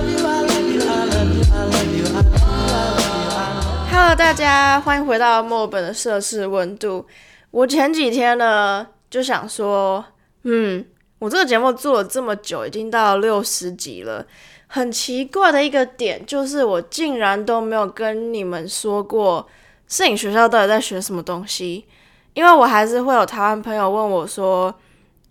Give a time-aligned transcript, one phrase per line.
[0.10, 3.92] you, I love you, I love you, I love you, I love you.
[3.92, 7.06] Hello，大家欢迎回到墨尔本的摄氏温度。
[7.52, 10.04] 我前几天呢就想说，
[10.46, 10.84] 嗯，
[11.20, 14.26] 我这个节目做了这么久，已经到六十集了。
[14.66, 19.48] 很奇怪的一个点就是，我竟然都没有跟你们说过
[19.88, 21.86] 摄影学校到底在学什么东西。
[22.34, 24.72] 因为我还是会有台湾朋友问我说，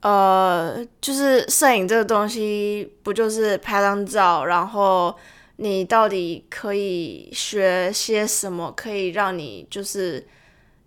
[0.00, 5.14] 呃，就是摄影这个东西，不就是拍张照，然后
[5.54, 10.26] 你到底可以学些什么，可以让你就是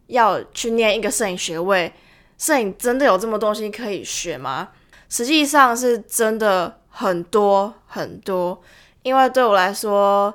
[0.07, 1.93] 要去念一个摄影学位？
[2.37, 4.69] 摄影真的有这么东西可以学吗？
[5.07, 8.61] 实际上是真的很多很多，
[9.03, 10.33] 因为对我来说，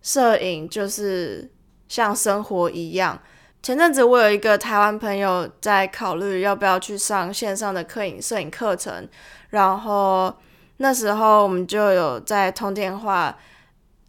[0.00, 1.50] 摄影就是
[1.88, 3.20] 像生活一样。
[3.62, 9.08] 前阵子我有一个台湾朋友在考虑要不要去上线上的摄影摄影课程，
[9.50, 10.32] 然后
[10.76, 13.36] 那时候我们就有在通电话，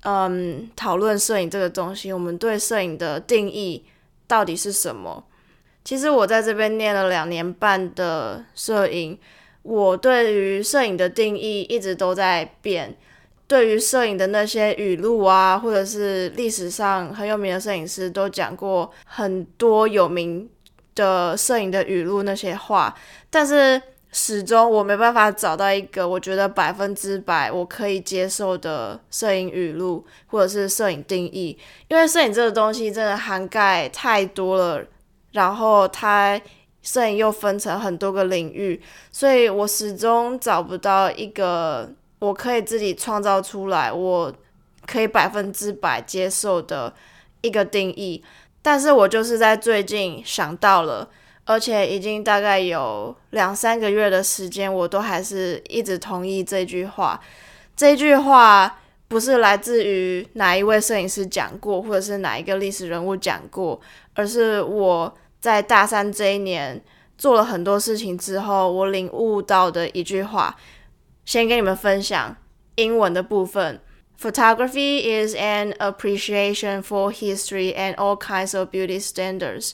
[0.04, 3.84] 嗯，讨论摄影这个东西，我们对摄影的定义
[4.28, 5.24] 到底是什么？
[5.84, 9.18] 其实我在这边念了两年半的摄影，
[9.64, 12.96] 我对于摄影的定义一直都在变。
[13.48, 20.50] 对于摄影的那些语录啊，或者是历史上很有名的摄影师都讲过很多有名
[20.94, 22.94] 的摄影的语录那些话，
[23.30, 23.82] 但是
[24.12, 34.84] 始终我没办法找到一个我觉得百分之百我可以接受的摄影语录或者是摄影定义，因为摄影这个东西真的涵盖太多了，
[35.32, 36.38] 然后它
[36.82, 41.90] 摄影又分成很多个领域，所以我始终找不到一个。
[42.20, 44.34] 我可以自己创造出来，我
[44.86, 46.94] 可以百分之百接受的
[47.42, 48.24] 一个定义，
[48.62, 51.08] 但是我就是在最近想到了，
[51.46, 57.22] 而且已经大概有两三个月的时间，我都还是一直同意这句话。
[57.76, 63.80] 这句话不是来自于哪一位摄影师讲过，或者是哪一个历史人物讲过，
[64.16, 66.82] 而是我在大三这一年
[67.16, 70.56] 做了很多事情之后，我领悟到的一句话。
[71.28, 72.38] 先跟你们分享
[72.76, 73.82] 英文的部分。
[74.18, 79.74] Photography is an appreciation for history and all kinds of beauty standards。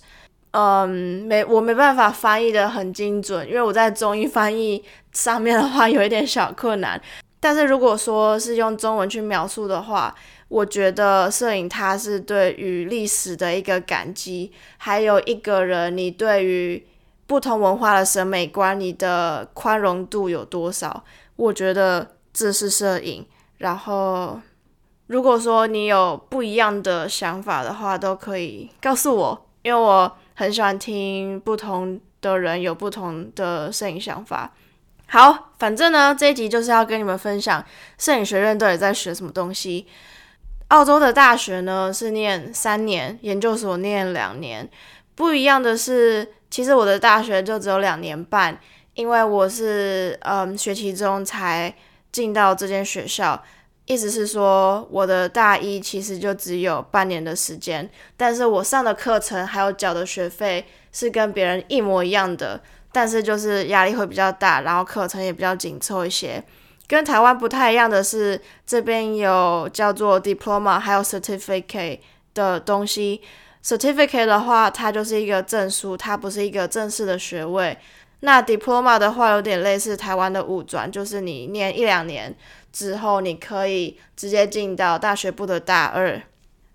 [0.50, 7.00] 嗯，没，我没办法翻译的很精准，因为我在中英翻译上面的话有一点小困难。
[7.40, 10.16] 但是如果说是用中文去描述的话，
[10.48, 16.84] 我觉得摄影它是对于历史的一个感激，还有一个人你对于
[17.28, 21.04] 不同文化的审美观，你的宽容度有多少？
[21.36, 23.26] 我觉得这是摄影。
[23.58, 24.42] 然后，
[25.08, 34.54] 如果说你有不一样的想法的话，都可以告诉我，因为我很喜欢听不同的人有不同的摄影想法。
[35.08, 37.64] 好，反正呢，这一集就是要跟你们分享
[37.98, 39.88] 摄影学院到底在学什么东西。
[40.70, 44.70] 澳洲的大学呢是念三年，研究所念两年。
[45.16, 48.60] 不一样的是，其实我的大学就只有两年半。
[48.96, 51.74] 因为我是嗯学期中才
[52.12, 53.44] 进到这间学校，
[53.86, 62.62] 意思是说我的大一其实就只有半年的时间，但是我上的课程还有缴的学费是跟别人一模一样的，
[62.92, 66.44] 但是就是压力会比较大，然后课程也比较紧凑一些。
[66.86, 72.00] 跟台湾不太一样的是，这边有叫做 diploma 还有 certificate
[72.36, 73.22] 的东西。
[73.64, 77.76] certificate 的话，它就是一个证书，它不是一个正式的学位。
[78.26, 82.34] 那 diploma 的话有点类似台湾的五专，就是你念一两年
[82.72, 86.22] 之后，你可以直接进到大学部的大二。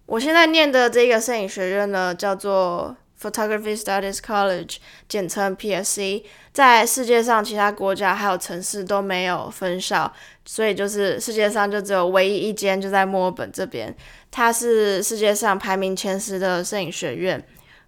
[0.05, 4.77] 我现在念的这个摄影学院呢，叫做 Photography Studies College，
[5.09, 6.23] 简称 PSC。
[6.53, 10.13] 在世界上其他国家还有城市都没有分校，
[10.45, 13.97] 所以就是世界上就只有唯一一间就在墨尔本这边。
[14.31, 17.43] 它是世界上排名前十的摄影学院。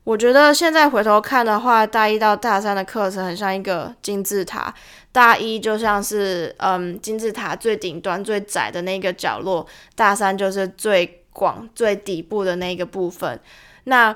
[0.04, 4.74] 我觉得现在回头看的话，大一到大三的课程很像一个金字塔。
[5.12, 13.38] 大一就像是嗯金字塔最顶端最窄的那个角落，大三就是最广最底部的那个部分。
[13.84, 14.14] 那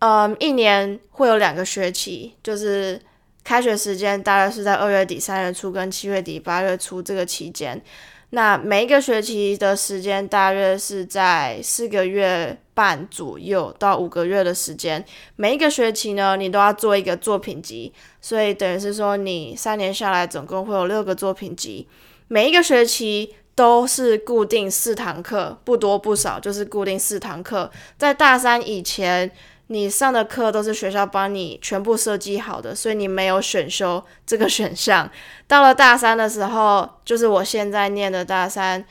[0.00, 3.00] 嗯一年会有两个学期，就是
[3.44, 7.82] 开学时间大概是在二月底三月初跟七月底八月初这个期间。
[8.34, 15.04] 那每一个学期的时间大约是在四个月半左右到五个月的时间。
[15.36, 17.92] 每一个学期呢，你都要做一个作品集，
[18.22, 21.86] 所以等于是说你三年下来总共会有六个作品集。
[22.28, 27.70] 每一个学期都是固定四堂课，不多不少，就是固定四堂课。
[27.98, 29.30] 在大三以前，
[29.72, 35.10] 你上的课都是学校帮你全部设计好的，所以你没有选修这个选项。
[35.48, 38.84] 到了大三的时候，就是我现在念的大三，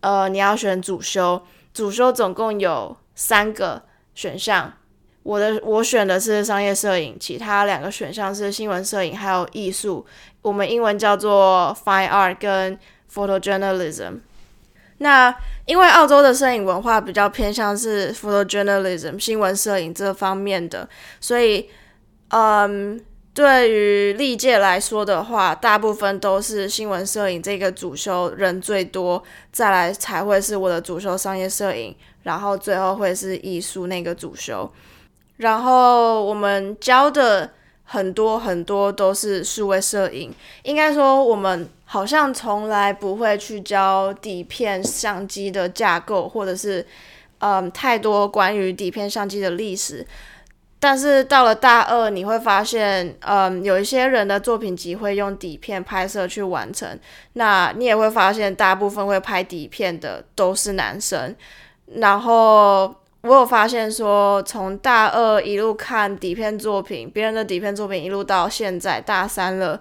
[0.00, 1.40] 呃，你要选主修，
[1.72, 3.82] 主修总共有三个
[4.14, 4.72] 选项。
[5.22, 10.04] 我的我选的是商业摄影，其他两个选项是新闻摄影还有艺术，
[10.42, 12.78] 我们英文叫做 Fine Art 跟
[13.14, 14.20] Photojournalism。
[15.02, 20.86] 那因为澳洲的摄影文化比较偏向是 photojournalism 新闻摄影这方面的，
[21.20, 21.70] 所以，
[22.28, 23.00] 嗯，
[23.32, 34.70] 对于历届来说的话，大部分都是新闻摄影这个主修人最多，再来才会是我的主修商业摄影，然后最后会是艺术那个主修。
[35.38, 37.50] 然后我们教的
[37.92, 40.32] 很多很多都是数位摄影，
[40.62, 46.86] 应该说我们好像从来不会去教底片相机的架构，或者是
[47.38, 50.06] 嗯太多关于底片相机的历史。
[50.78, 56.96] 但是到了大二，你会发现，嗯，有一些人的作品集会用底片拍摄去完成。
[57.32, 61.34] 那你也会发现，大部分会拍底片的都是男生，
[61.96, 62.94] 然后。
[63.22, 69.78] 我有发现说，从大二一路看底片作品，别人的底片作品一路到现在大三了，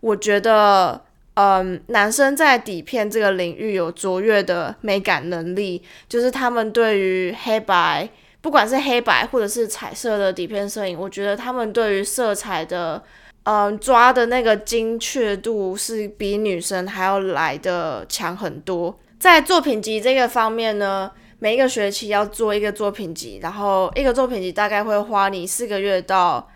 [0.00, 1.00] 我觉得，
[1.34, 8.06] 嗯，男生在底片这个领域有卓越的美感能力，就是他们对于黑白，
[8.42, 13.02] 不管是黑白或者是彩色的底片摄影，我觉得他们对于色彩的，
[13.44, 18.98] 嗯，抓的那个精确度是比女生还要来的强很多。
[19.18, 21.10] 在作品集这个方面呢。
[21.42, 26.48] 每一个学期要做一个作品集，然后一个作品集大概会花你四个月到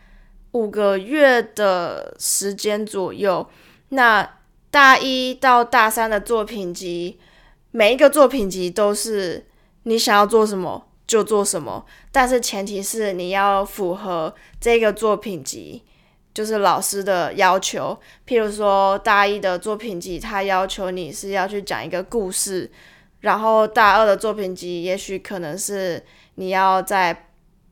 [0.53, 3.45] 五个月的时间左右。
[3.89, 4.39] 那
[4.71, 7.19] 大一到大三的作品集，
[7.73, 9.45] 每一个作品集都是
[9.83, 15.83] 你想要做什么就做什么，但是前提是你要符合这个作品集，
[16.33, 17.99] 就是老师的要求。
[18.25, 22.71] 譬如说大一的作品集，他要求你是要去讲一个故事。
[23.21, 26.01] 然后大二的作品集，也许可能是
[26.35, 27.29] 你要在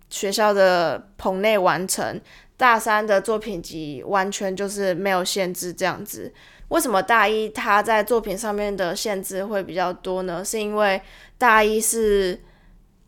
[0.08, 2.18] 学校的棚内完成；
[2.56, 6.32] 大三的作品集完全就是没有限制这样子。
[6.68, 10.44] 为什么大一他在作品上面的限制会比较多呢？
[10.44, 11.00] 是因为
[11.36, 12.40] 大一是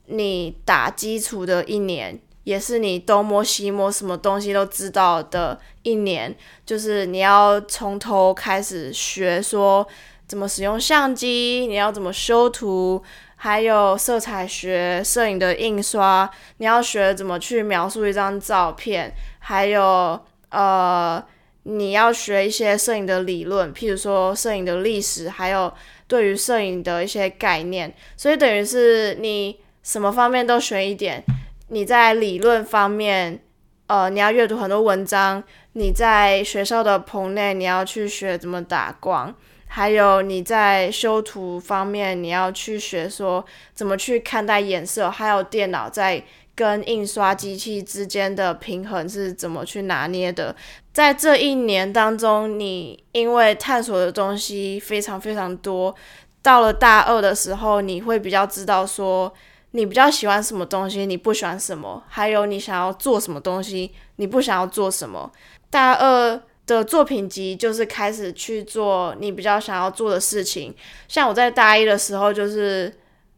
[0.05, 6.37] 你打基础的一年，也是你东摸西摸，什么东西都知道的一年，
[6.67, 9.85] 就是你要从头开始学说。
[10.27, 11.67] 怎么使用相机？
[11.69, 13.03] 你要怎么修图？
[13.39, 19.13] 还有色彩学、摄影的印刷，你要学怎么去描述一张照片。
[19.39, 20.19] 还有
[20.49, 21.23] 呃，
[21.65, 25.73] 你要学一些摄影的理论，譬如说摄影的历史，还有
[26.09, 27.95] 对于摄影的一些概念。
[28.17, 31.23] 所以等于是你什么方面都学一点。
[31.69, 33.39] 你在理论方面，
[33.87, 35.45] 呃，你要阅读很多文章。
[35.75, 39.35] 你在学校的棚内，你要去学怎么打光。
[39.77, 43.45] 还有你在修图方面，你要去学说
[43.75, 46.25] 怎么去看待颜色，还有电脑在
[46.55, 50.57] 跟印刷机器之间的平衡是怎么去拿捏的。
[50.95, 55.95] 在这一年当中，你因为探索的东西非常非常多，
[56.41, 59.31] 到了大二的时候，你会比较知道说
[59.73, 65.31] 你比较喜欢什么东西，你不喜欢什么，还有你想要做什么东西，你不想要做什么。
[65.69, 66.41] 大二。
[66.67, 70.75] 的作品集就是开始去做你比较想要做的事情。
[71.07, 72.93] 像我在大一的时候就是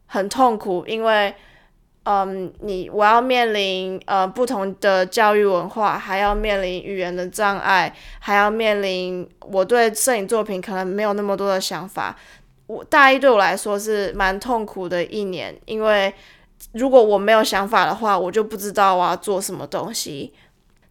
[0.07, 1.33] 很痛苦，因为
[2.03, 12.15] 嗯，你我要面临呃不同的教育文化，还要面临语言的障碍，还要面临我对摄影作品可能没有那么多的想法。
[12.65, 16.11] 我大一对我来说是蛮痛苦的一年，因为
[16.73, 20.33] 如果我没有想法的话，我就不知道我要做什么东西。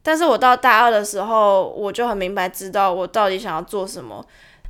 [0.02, 4.25] 但是我到大二的时候，我就很明白知道我到底想要做什么。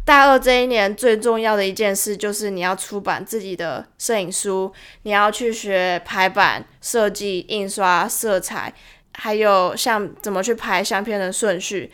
[0.04, 8.72] 大二这一年最重要的一件事就是你要出版自己的摄影书，你要去学排版、设计、印刷、色彩，
[9.12, 11.92] 还有像怎么去拍相片的顺序。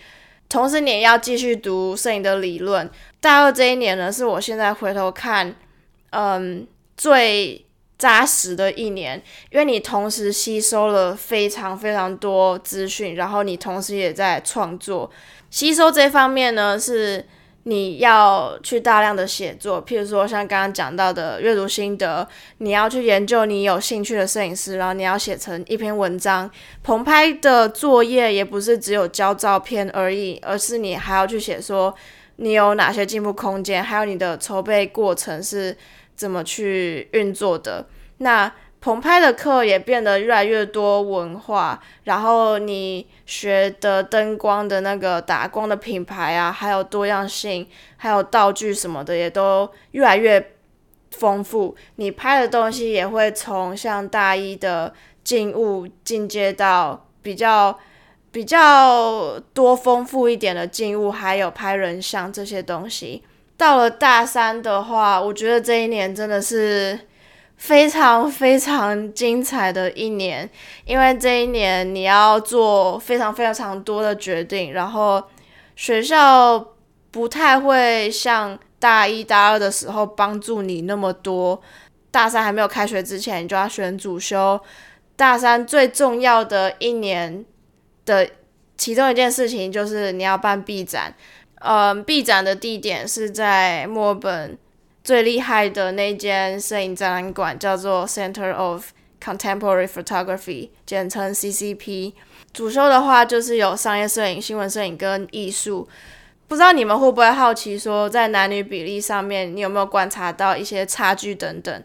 [0.48, 2.88] 同时，你也要继续读摄影的理论。
[3.20, 5.54] 大二这一年呢，是我现在回头看，
[6.10, 7.66] 嗯，最。
[7.96, 15.10] 扎实的一年，因为你同时吸收了非常非常多资讯，然后你同时也在创作。
[15.48, 17.24] 吸收这方面呢，是
[17.62, 22.26] 你要去大量的写作，譬如说像刚刚讲到的阅读心得，
[22.58, 26.50] 你要去研究你有兴趣的摄影师，然后你要写成一篇文章。
[26.82, 31.94] 棚拍的作业也不是只有交照片而已，而是你还要去写说
[32.36, 35.76] 你有哪些进步空间，还有你的筹备过程是。
[36.14, 37.86] 怎么去运作的？
[38.18, 47.66] 那棚拍的课也变得越来越多文化，然后你学的灯光的那个打光的品牌啊，还有多样性，
[47.96, 50.52] 还有道具什么的，也都越来越
[51.12, 51.74] 丰富。
[51.96, 54.92] 你拍的东西也会从像大一的
[55.22, 57.78] 静物进阶到比较
[58.30, 63.22] 比较多丰富一点的静物，还有拍人像这些东西。
[63.56, 66.98] 到了大三的话，我觉得这一年真的是。
[67.56, 70.50] 非常非常精彩的一年，
[70.84, 75.22] 因为这一年你要做非常非常多的决定，然后
[75.76, 76.72] 学校
[77.12, 81.62] 不太会像大一、大二的时候帮助你那么多。
[82.10, 84.60] 大三还没有开学之前，你就要选主修。
[85.14, 87.44] 大三最重要的一年
[88.04, 88.28] 的
[88.76, 91.14] 其中一件事情就是你要办 B 展，
[91.64, 94.58] 嗯，B 展的地点是在墨尔本。
[95.02, 98.86] 最厉害的那间摄影展览馆叫做 Center of
[99.22, 102.14] Contemporary Photography，简称 CCP。
[102.54, 105.86] 主修的话就是有商业摄影、新闻摄影跟艺术。
[106.48, 111.82] 不知道你们会不会好奇，说在男女比例上面，你有没有观察到一些差距等等？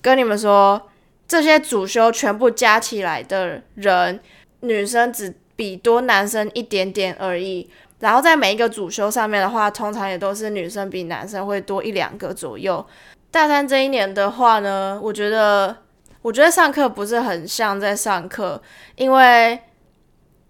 [0.00, 0.90] 跟你们说，
[1.28, 4.18] 这些主修全部加起来的人，
[4.60, 7.70] 女生只比多男生一点点而已。
[8.02, 12.84] 然后在每一个主修上面的话，通常也都是女生比男生会多一两个左右。
[13.30, 15.76] 大三这一年的话呢，我觉得
[16.20, 18.60] 我觉得上课不是很像在上课，
[18.96, 19.56] 因为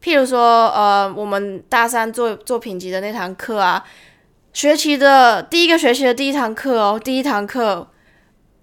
[0.03, 3.85] 譬如说，呃，我们大三做做品级的那堂课啊，
[4.55, 7.87] 学期的第一个学期的第一堂课哦，第一堂课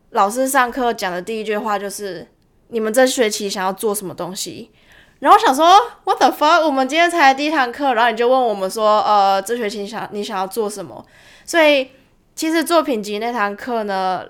[0.09, 2.27] 老师上课讲的第一句话就是
[2.69, 4.71] ：“你们这学期想要做什么东西？”
[5.19, 5.65] 然后想说
[6.05, 6.65] ，What the fuck？
[6.65, 11.05] 我们今天才第一堂课，然后你就问我们说，呃，这学期想你想要做什么？
[11.45, 11.89] 所以
[12.35, 14.23] 其实作品集那堂课呢，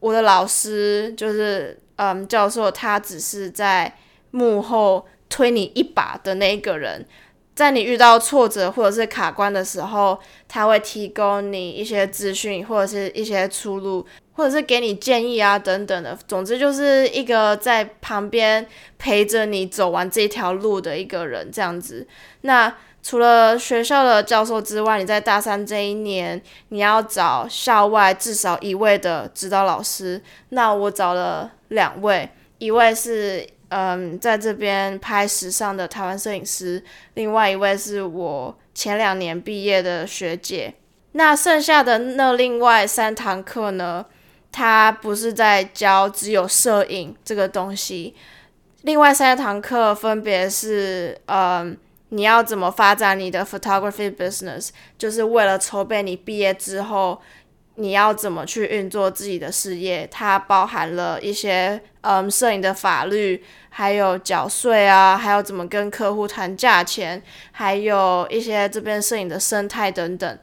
[0.00, 3.96] 我的老师就是嗯教授，他只是在
[4.32, 7.06] 幕后推你一把的那一个人，
[7.54, 10.18] 在你遇到挫折或者是卡关的时候，
[10.48, 14.06] 他会提供你一些资讯或者是一些出路。
[14.36, 18.66] 或者是给你建议啊，等等的，总之就是一个在旁边
[18.98, 22.04] 陪着你走完这条路的一个人，这样子。
[22.40, 30.20] 那除了学校的教授之外，你在大三这一年，你要找校外至少一位的指导老师。
[30.48, 33.46] 那我找了两位，一位是
[33.76, 36.80] 嗯在这边拍时尚的台湾摄影师，
[37.14, 40.74] 另外一位是我前两年毕业的学姐。
[41.16, 44.06] 那剩下的那另外三堂课呢？
[44.52, 48.14] 他不是在教只有摄影这个东西，
[48.82, 51.76] 另外三堂课分别是，嗯，
[52.10, 57.20] 你要怎么发展你的 photography business，就是为了筹备你毕业之后
[57.76, 60.08] 你要怎么去运作自己的事业。
[60.10, 70.38] 它包含了一些，嗯，摄影的法律，还有缴税啊，还有怎么跟客户谈价钱，还有一些这边摄影的生态等等。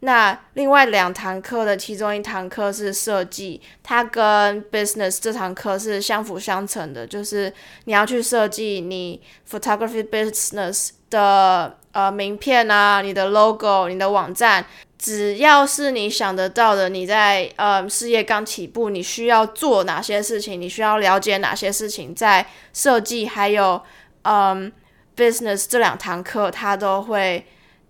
[0.00, 7.50] 那另外两堂课的其中一堂课是设计，它跟 business 这堂课是相辅相成的，就是
[7.84, 14.66] 你要去设计你 photography business 的呃名片啊，你的 logo，你的网站，
[15.04, 23.82] 只要是你想得到的，你在呃事业刚起步，你需要做哪些事情，你需要了解哪些事情，在设计还有
[24.22, 24.72] 嗯
[25.14, 27.44] business 这两堂课，它都会。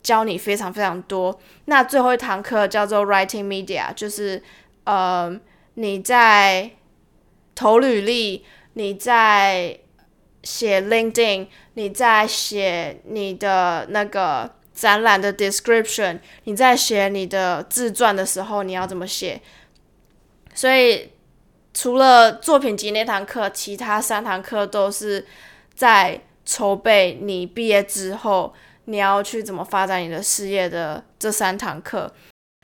[0.04, 1.40] 教你非常非常多。
[1.64, 4.42] 那最后一堂课叫做 Writing Media，就是
[4.84, 5.34] 呃
[5.76, 6.72] 你在
[7.54, 8.44] 投履历，
[8.74, 9.78] 你在
[10.42, 19.40] 写 LinkedIn，你在写你的那个展览的 description，你在写你的自传的时候，你要怎么写？
[20.52, 21.10] 所以
[21.72, 25.24] 除了作品集那堂课，其他三堂课都是
[25.74, 28.54] 在筹备你毕业之后。
[28.86, 32.12] 你要去怎么发展你的事业的这三堂课，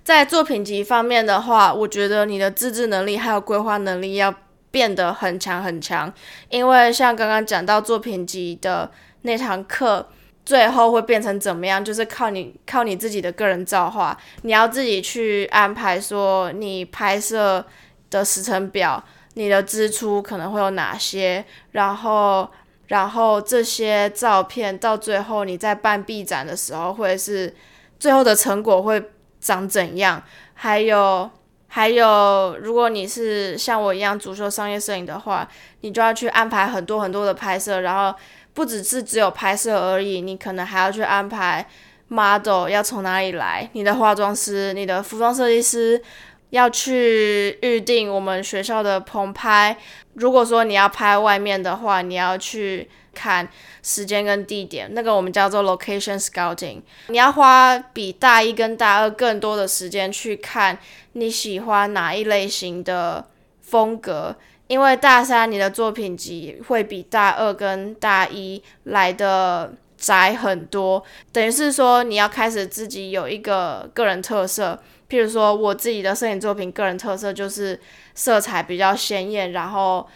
[0.05, 4.35] 在作品集方面的话，我觉得你的自制能力还有规划能力要
[4.71, 6.13] 变得很强很强，
[6.51, 8.91] 因为像刚刚讲到作品集的
[9.23, 10.11] 那堂课，
[10.45, 17.65] 最后会变成怎么样，就是靠你靠你自己的个人造化，你要自己去安排说你拍摄
[18.11, 19.03] 的时程表，
[19.35, 22.49] 你的支出可能会有哪些，然后。
[22.91, 27.55] 然后这些照片到最后你在办 B 展的时候，会是
[28.01, 29.01] 最后的成果会
[29.39, 30.21] 长怎样？
[30.55, 31.31] 还有
[31.69, 35.49] 还有，如果你是像我一样主修商业摄影的话，
[35.83, 38.19] 你就要去安排很多很多的拍摄，然后
[38.55, 41.67] 不只是只有拍摄而已，你可能还要去安排
[42.09, 46.03] model 要从哪里来，你的化妆师、你的服装设计师，
[46.51, 49.77] 要去预定我们学校的棚拍。
[50.15, 53.49] 如果说你要拍外面的话，你要去看
[53.83, 56.81] 时间跟地点，那个我们叫做 location scouting。
[57.07, 60.77] 你要花比大一跟大二更多的时间去看
[61.13, 63.25] 你喜欢哪一类型的
[63.61, 64.37] 风格，
[64.71, 74.81] 因为大三你的作品集会比大二跟大一来的窄很多，等于是说你要开始自己有一个个人特色。
[75.09, 77.81] 譬如说我自己的摄影作品，个人特色就是
[78.15, 80.09] 色彩比较鲜艳，然后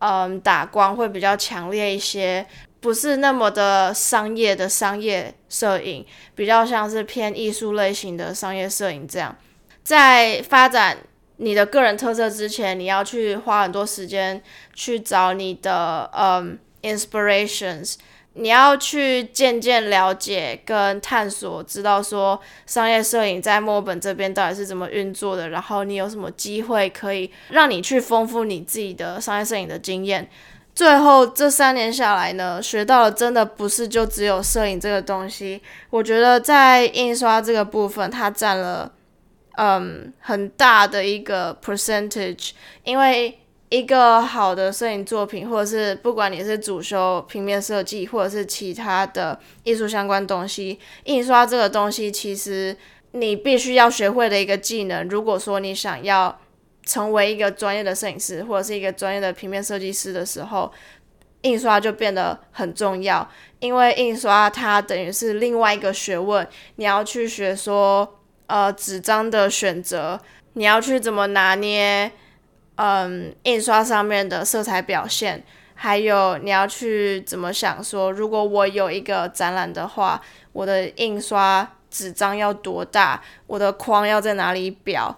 [0.00, 2.46] 嗯打光会比较强烈一些，
[2.80, 6.04] 不是那么的商业的商业摄影，
[6.34, 9.34] 比较像是偏艺术类型的商业摄影这样。
[9.82, 10.98] 在发展
[11.42, 14.40] 你的个人特色之前，你要去花很多时间
[14.72, 17.96] 去找你的嗯 inspirations。
[18.34, 30.26] 你要去渐渐了解跟探索，知道说商业摄影在墨尔本这边到底是怎么运作的，然后你有什么机会可以让你去丰富你自己的商业摄影的经验。
[30.74, 38.90] 最后这三年下来呢，学到了真的不是就只有摄影这个东西，我觉得在印刷这个部分，它占了
[39.56, 42.50] 嗯很大的一个 percentage，
[42.84, 43.38] 因为。
[43.72, 52.76] 一个好的摄影作品，或者是不管你是主修平面设计，或者是其他的艺术相关东西，印刷这个东西其实
[53.12, 55.08] 你必须要学会的一个技能。
[55.08, 56.38] 如果说你想要
[56.84, 60.70] 成为一个专业的摄影师，或者是一个专业的平面设计师的时候，
[61.40, 63.26] 印刷就变得很重要。
[63.58, 70.20] 因为印刷它等于是另外一个学问，你要去学说，呃，纸张的选择，
[70.54, 72.12] 你要去怎么拿捏。
[72.76, 75.44] 嗯，印刷上面的色彩表现，
[75.74, 80.20] 还有你要去怎么想说，如果我有一个展览的话，
[80.52, 85.14] 我的印刷纸张要多大，我的框要在哪里裱，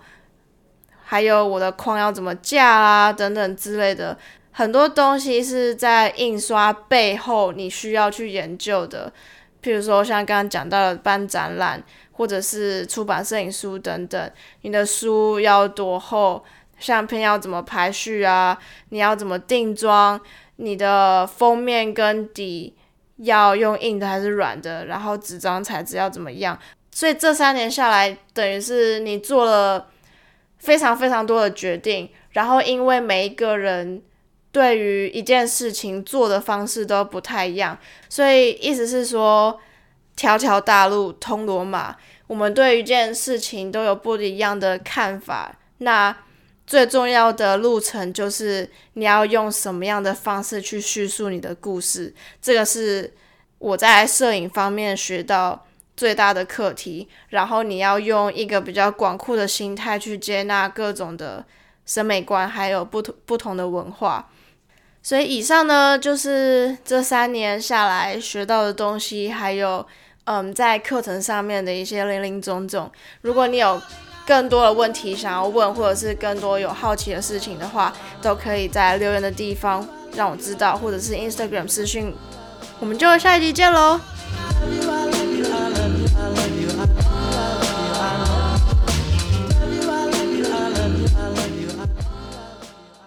[1.05, 4.19] 还有我的框要怎么架啊，等等之类的，
[4.51, 9.13] 很多东西是在印刷背后你需要去研究的。
[9.63, 11.83] 譬如说，像刚刚讲到的办展览，
[12.15, 14.31] 或者是出版摄影书等等，
[14.63, 16.45] 你的书要多厚？
[16.81, 18.59] 相片要怎么排序啊？
[18.89, 20.21] 你要怎么定妆？
[20.57, 22.75] 你的封面跟底
[23.19, 24.87] 要用硬的还是软的？
[24.87, 26.59] 然后纸张材质要怎么样？
[26.91, 29.89] 所以这三年下来，等于是你做了
[30.59, 32.11] 非常非常多的决定。
[32.31, 34.03] 然后因为每一个人
[34.51, 39.59] 对于一件事情做的方式都不太一样，所以意思是说，
[40.17, 45.55] 条条大路通罗马，我们对一件事情都有不一样的看法。
[45.79, 46.17] 那
[46.67, 53.13] 最重要的路程就是你要用什么样的方式去叙述你的故事，这个是
[53.59, 57.07] 我在摄影方面学到最大的课题。
[57.29, 61.45] 然后你要用一个比较广阔的心态去接纳各种的
[61.85, 64.31] 审美观，还有不同不同的文化。
[65.03, 69.87] 所以以上呢，就是这三年下来学到的东西，还有
[70.25, 72.91] 嗯，在课程上面的一些零零总总。
[73.21, 73.81] 如果你有
[74.27, 82.15] 更多的问题想要问，或者是更多有好奇的事情的话，都可以在留言的地方让我知道，或者是 Instagram 私讯。
[82.81, 84.01] 我们就下一集见喽。